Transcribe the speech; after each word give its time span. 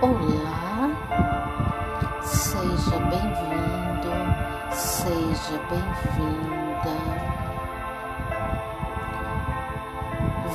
Olá, 0.00 0.90
seja 2.22 2.98
bem-vindo, 3.10 4.12
seja 4.70 5.58
bem-vinda. 5.68 6.94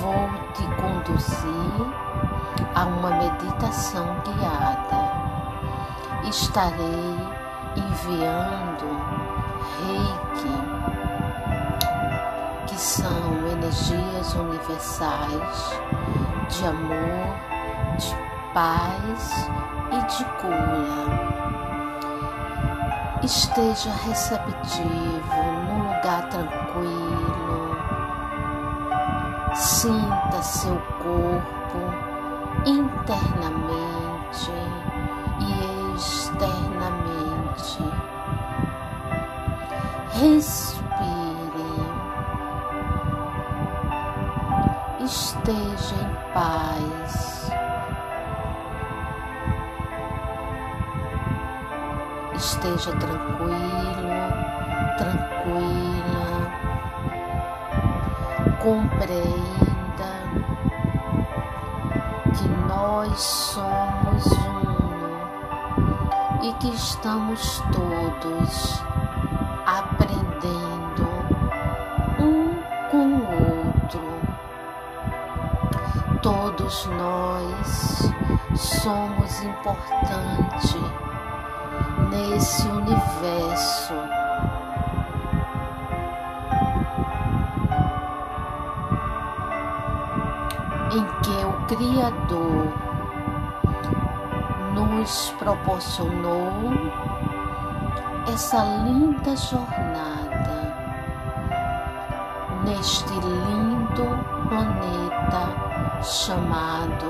Vou 0.00 0.28
te 0.54 0.64
conduzir 0.74 1.86
a 2.74 2.84
uma 2.86 3.10
meditação 3.10 4.16
guiada. 4.24 5.02
Estarei 6.28 7.16
enviando 7.76 8.88
reiki, 9.78 10.58
que 12.66 12.74
são 12.74 13.46
energias 13.52 14.34
universais 14.34 15.78
de 16.48 16.66
amor, 16.66 17.36
de 17.98 18.27
paz 18.58 19.46
e 19.92 19.98
de 20.06 20.24
cura. 20.40 21.06
Esteja 23.22 23.92
receptivo 24.04 25.42
num 25.64 25.94
lugar 25.94 26.28
tranquilo. 26.28 27.76
Sinta 29.54 30.42
seu 30.42 30.76
corpo 30.98 31.78
internamente 32.66 34.50
e 35.38 35.94
externamente. 35.94 37.78
Respire. 40.14 40.88
Esteja 45.04 45.94
em 45.94 46.10
paz. 46.32 46.87
Esteja 52.38 52.92
tranquilo, 52.92 53.50
tranquila, 54.96 56.30
compreenda 58.62 60.12
que 62.36 62.48
nós 62.68 63.20
somos 63.20 64.26
um 64.26 64.68
e 66.44 66.52
que 66.54 66.68
estamos 66.68 67.60
todos 67.72 68.82
aprendendo 69.66 71.08
um 72.20 72.54
com 72.88 73.06
o 73.14 73.22
outro. 73.66 74.00
Todos 76.22 76.86
nós 76.86 78.12
somos 78.54 79.42
importantes 79.42 80.76
nesse 82.10 82.66
universo. 82.68 83.94
Em 90.90 91.04
que 91.22 91.44
o 91.44 91.52
Criador 91.66 92.72
nos 94.74 95.34
proporcionou 95.38 96.52
essa 98.32 98.62
linda 98.84 99.36
jornada 99.36 100.18
neste 102.64 103.12
lindo 103.12 104.48
planeta 104.48 106.02
chamado 106.02 107.06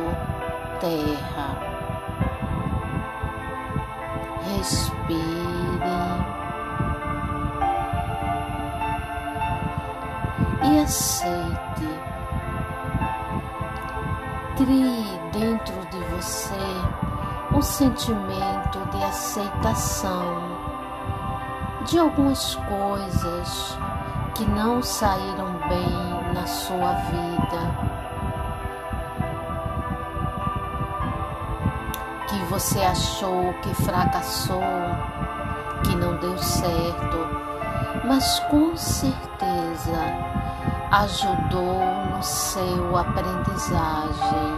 Terra. 0.81 1.78
Respire. 4.57 5.19
E 10.63 10.81
aceite. 10.81 11.89
Crie 14.57 15.21
dentro 15.33 15.75
de 15.91 15.99
você 16.15 16.99
um 17.55 17.63
sentimento 17.63 18.79
de 18.91 19.05
aceitação 19.05 20.43
de 21.87 21.99
algumas 21.99 22.55
coisas 22.55 23.79
que 24.35 24.45
não 24.45 24.83
saíram 24.83 25.53
bem 25.69 26.35
na 26.35 26.47
sua 26.47 26.93
vida 26.93 27.88
você 32.49 32.81
achou 32.81 33.53
que 33.63 33.75
fracassou, 33.75 34.63
que 35.85 35.95
não 35.95 36.17
deu 36.17 36.37
certo, 36.39 37.19
mas 38.07 38.41
com 38.51 38.75
certeza 38.75 39.99
ajudou 40.91 41.85
no 42.11 42.23
seu 42.23 42.97
aprendizagem, 42.97 44.57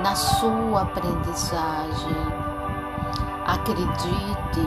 na 0.00 0.14
sua 0.14 0.82
aprendizagem. 0.82 2.16
Acredite 3.46 4.60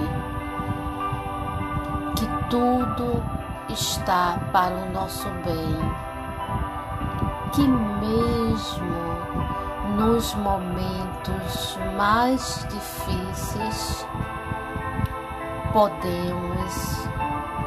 que 2.18 2.28
tudo 2.50 3.24
está 3.70 4.38
para 4.52 4.76
o 4.76 4.92
nosso 4.92 5.30
bem, 5.46 5.80
que 7.54 7.66
mesmo 7.66 9.07
nos 9.98 10.36
momentos 10.36 11.76
mais 11.98 12.68
difíceis, 12.70 14.06
podemos 15.74 17.08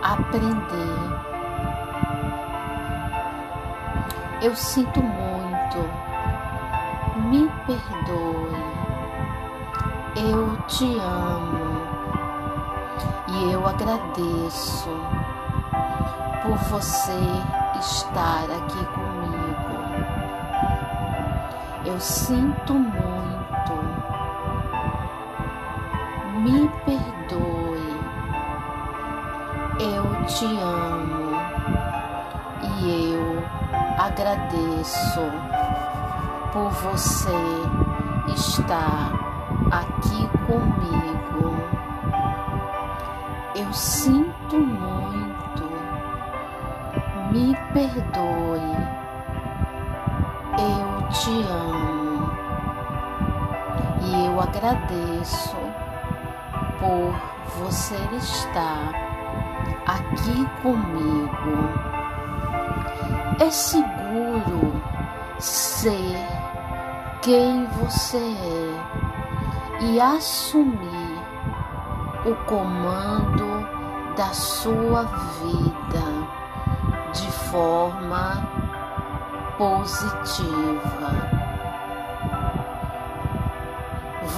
aprender. 0.01 1.21
Eu 4.43 4.55
sinto 4.55 5.03
muito, 5.03 5.79
me 7.29 7.51
perdoe, 7.67 8.65
eu 10.15 10.57
te 10.69 10.99
amo 11.01 11.81
e 13.27 13.53
eu 13.53 13.67
agradeço 13.67 14.89
por 16.43 16.57
você 16.71 17.19
estar 17.81 18.45
aqui 18.45 18.85
comigo. 18.95 19.10
Eu 21.91 21.99
sinto 21.99 22.75
muito. 22.75 23.73
Me 26.37 26.69
perdoe. 26.85 28.01
Eu 29.81 30.25
te 30.27 30.47
amo 30.63 31.33
e 32.79 33.13
eu 33.13 33.43
agradeço 33.99 35.21
por 36.53 36.71
você 36.71 37.35
estar 38.37 39.11
aqui 39.73 40.29
comigo. 40.47 41.57
Eu 43.57 43.73
sinto 43.73 44.57
muito. 44.59 45.65
Me 47.33 47.57
perdoe 47.73 49.00
eu 50.61 51.09
te 51.09 51.43
amo 51.49 52.31
e 54.03 54.27
eu 54.27 54.41
agradeço 54.41 55.57
por 56.79 57.15
você 57.59 57.97
estar 58.17 58.93
aqui 59.87 60.47
comigo. 60.63 61.91
É 63.41 63.51
seguro 63.51 64.83
ser 65.39 66.27
quem 67.23 67.67
você 67.67 68.19
é 68.19 69.85
e 69.85 70.01
assumir 70.01 71.21
o 72.27 72.35
comando 72.45 73.67
da 74.17 74.33
sua 74.35 75.05
vida 75.05 76.05
de 77.15 77.31
forma 77.51 78.70
positiva. 79.61 81.11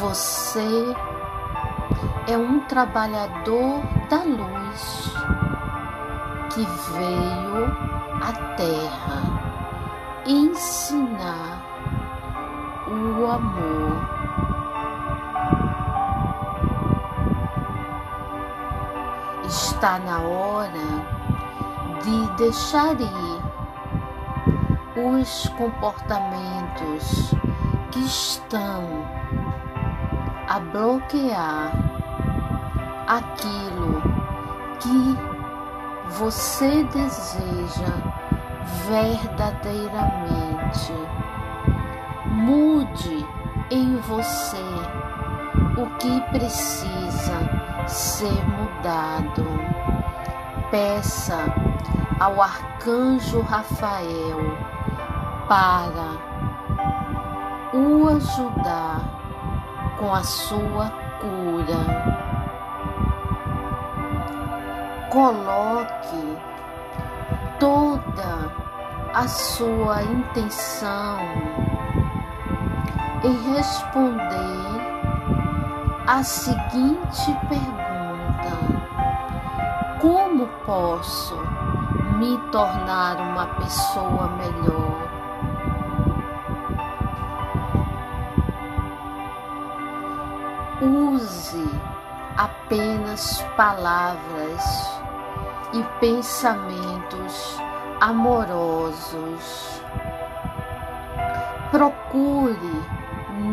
Você 0.00 0.96
é 2.26 2.36
um 2.36 2.58
trabalhador 2.66 3.82
da 4.10 4.24
luz 4.24 5.14
que 6.52 6.66
veio 6.90 7.66
à 8.20 8.32
Terra 8.56 9.22
ensinar 10.26 11.62
o 12.88 13.26
amor. 13.30 14.02
Está 19.44 20.00
na 20.00 20.18
hora 20.18 21.06
de 22.02 22.26
deixar 22.36 23.00
ir 23.00 23.31
os 25.04 25.48
comportamentos 25.58 27.34
que 27.90 27.98
estão 27.98 29.04
a 30.48 30.60
bloquear 30.60 31.72
aquilo 33.08 34.00
que 34.78 35.18
você 36.16 36.84
deseja 36.84 37.92
verdadeiramente. 38.86 40.92
Mude 42.26 43.26
em 43.70 43.96
você 43.96 44.62
o 45.76 45.86
que 45.98 46.20
precisa 46.30 47.40
ser 47.88 48.46
mudado. 48.46 49.44
Peça 50.70 51.52
ao 52.20 52.40
arcanjo 52.40 53.40
Rafael 53.40 54.56
para 55.52 56.16
o 57.74 58.08
ajudar 58.08 59.02
com 59.98 60.14
a 60.14 60.22
sua 60.22 60.90
cura. 61.20 61.84
Coloque 65.10 66.38
toda 67.60 68.50
a 69.12 69.28
sua 69.28 70.02
intenção 70.04 71.18
em 73.22 73.54
responder 73.54 74.80
a 76.06 76.22
seguinte 76.22 77.36
pergunta: 77.50 78.56
Como 80.00 80.46
posso 80.64 81.36
me 82.16 82.38
tornar 82.50 83.20
uma 83.20 83.44
pessoa 83.48 84.28
melhor? 84.38 84.81
Use 90.82 91.64
apenas 92.36 93.40
palavras 93.56 94.64
e 95.72 95.80
pensamentos 96.00 97.56
amorosos. 98.00 99.80
Procure 101.70 102.82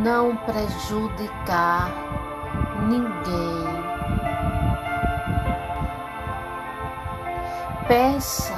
não 0.01 0.35
prejudicar 0.37 1.91
ninguém. 2.87 3.79
Peça 7.87 8.57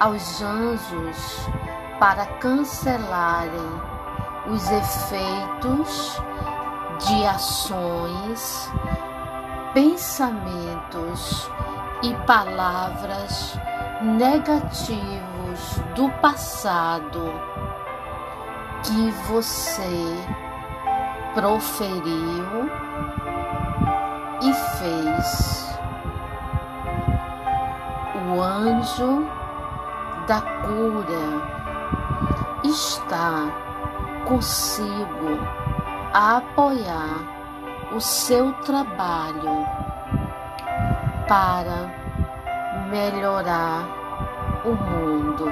aos 0.00 0.42
anjos 0.42 1.48
para 2.00 2.26
cancelarem 2.40 3.70
os 4.52 4.68
efeitos 4.68 6.20
de 7.06 7.26
ações, 7.26 8.70
pensamentos 9.72 11.50
e 12.02 12.14
palavras 12.26 13.58
negativos 14.02 15.80
do 15.94 16.10
passado 16.20 17.32
que 18.82 19.10
você 19.28 20.16
proferiu 21.34 22.70
e 24.42 24.52
fez. 24.78 25.70
O 28.28 28.40
anjo 28.40 29.26
da 30.26 30.40
cura 30.40 31.60
está 32.64 33.50
consigo 34.26 35.59
a 36.12 36.38
apoiar 36.38 37.40
o 37.94 38.00
seu 38.00 38.52
trabalho 38.64 39.66
para 41.28 41.88
melhorar 42.88 43.86
o 44.64 44.72
mundo. 44.74 45.46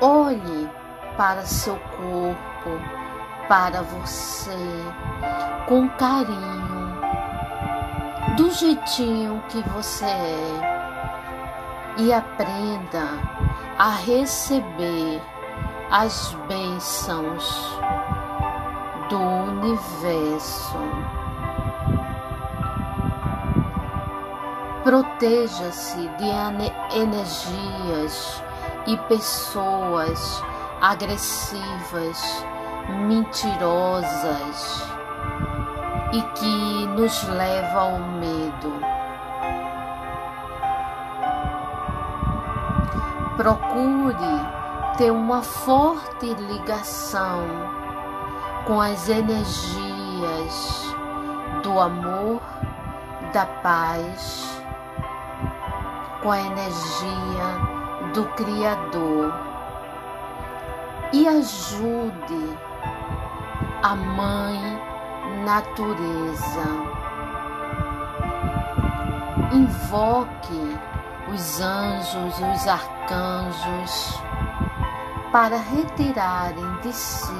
Olhe 0.00 0.68
para 1.16 1.46
seu 1.46 1.76
corpo, 1.76 2.80
para 3.48 3.82
você, 3.82 4.50
com 5.68 5.88
carinho, 5.90 6.96
do 8.36 8.50
jeitinho 8.50 9.42
que 9.48 9.62
você 9.70 10.04
é, 10.04 11.94
e 11.96 12.12
aprenda 12.12 13.06
a 13.78 13.90
receber 13.90 15.22
as 15.90 16.36
bênçãos 16.48 17.78
do 19.08 19.18
universo. 19.18 20.78
Proteja-se 24.82 26.08
de 26.08 26.98
energias 26.98 28.42
e 28.86 28.96
pessoas 29.08 30.42
agressivas, 30.80 32.44
mentirosas 33.06 34.84
e 36.12 36.22
que 36.38 36.86
nos 36.88 37.22
levam 37.28 37.94
ao 37.94 37.98
medo. 37.98 38.96
Procure 43.36 44.55
ter 44.96 45.10
uma 45.10 45.42
forte 45.42 46.26
ligação 46.26 47.46
com 48.66 48.80
as 48.80 49.08
energias 49.10 50.94
do 51.62 51.78
amor, 51.78 52.40
da 53.32 53.44
paz, 53.44 54.58
com 56.22 56.30
a 56.30 56.40
energia 56.40 57.76
do 58.14 58.24
Criador 58.36 59.34
e 61.12 61.28
ajude 61.28 62.58
a 63.82 63.94
Mãe 63.94 64.80
Natureza. 65.44 66.96
Invoque 69.52 70.78
os 71.32 71.60
anjos 71.60 72.34
os 72.38 72.66
arcanjos 72.66 74.25
para 75.36 75.58
retirarem 75.58 76.78
de 76.80 76.90
si, 76.94 77.30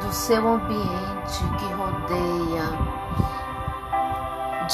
do 0.00 0.12
seu 0.12 0.48
ambiente 0.48 1.44
que 1.60 1.72
rodeia, 1.74 2.64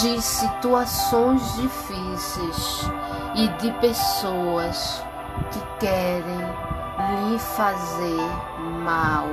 de 0.00 0.22
situações 0.22 1.54
difíceis 1.56 2.90
e 3.34 3.46
de 3.58 3.70
pessoas 3.72 5.04
que 5.50 5.61
querem 5.80 6.38
lhe 7.28 7.38
fazer 7.38 8.30
mal. 8.82 9.26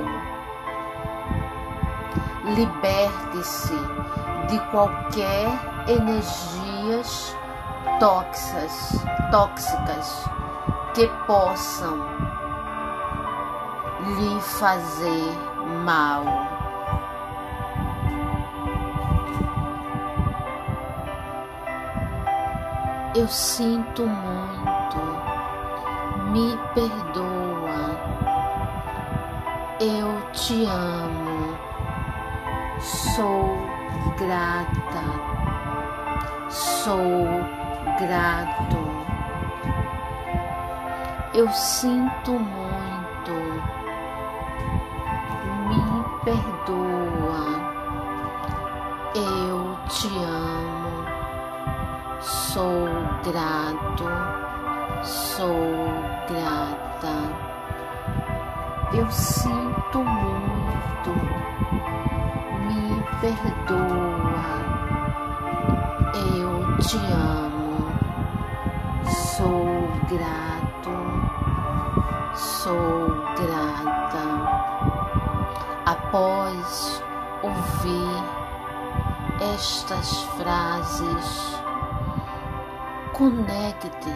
Liberte-se 2.44 3.78
de 4.50 4.60
qualquer 4.70 5.48
energias 5.88 7.34
tóxicas, 7.98 9.02
tóxicas 9.30 10.28
que 10.92 11.06
possam 11.26 12.19
lhe 14.04 14.40
fazer 14.40 15.32
mal. 15.84 16.24
Eu 23.14 23.26
sinto 23.26 24.06
muito, 24.06 24.98
me 26.30 26.56
perdoa, 26.74 27.98
eu 29.80 30.30
te 30.32 30.64
amo, 30.64 31.58
sou 32.80 33.58
grata, 34.16 35.04
sou 36.48 36.96
grato. 37.98 38.90
Eu 41.34 41.48
sinto 41.50 42.32
muito, 42.32 42.79
te 50.00 50.08
amo, 50.08 51.04
sou 52.22 52.88
grato, 53.22 54.04
sou 55.04 55.92
grata. 56.26 57.16
Eu 58.94 59.10
sinto 59.10 59.98
muito, 59.98 61.10
me 62.66 63.04
perdoa, 63.20 64.48
eu 66.34 66.78
te 66.78 66.96
amo, 67.12 67.92
sou 69.04 69.86
grato, 70.08 70.96
sou 72.34 73.22
grata. 73.36 74.24
Após 75.84 77.02
ouvir 77.42 78.39
estas 79.40 80.22
frases, 80.36 81.58
conecte 83.14 84.12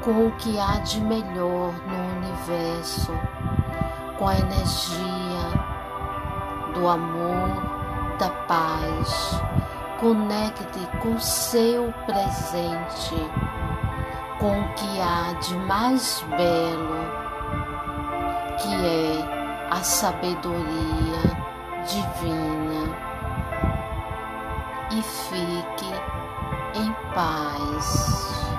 com 0.00 0.28
o 0.28 0.32
que 0.32 0.58
há 0.58 0.78
de 0.78 1.00
melhor 1.00 1.74
no 1.86 2.16
universo, 2.18 3.12
com 4.18 4.28
a 4.28 4.36
energia 4.36 5.72
do 6.74 6.88
amor, 6.88 8.16
da 8.18 8.28
paz. 8.46 9.40
Conecte 9.98 10.86
com 11.00 11.18
seu 11.18 11.92
presente, 12.06 13.14
com 14.38 14.60
o 14.60 14.74
que 14.74 15.00
há 15.00 15.32
de 15.40 15.54
mais 15.58 16.24
belo, 16.36 17.06
que 18.58 18.74
é 18.74 19.68
a 19.70 19.82
sabedoria 19.82 21.41
divina, 21.86 22.96
e 24.90 25.02
fique 25.02 25.92
em 26.74 26.92
paz. 27.14 28.51